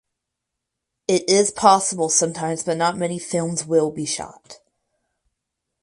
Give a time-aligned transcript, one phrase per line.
[1.07, 4.59] It is possible sometimes but not many films will be shot.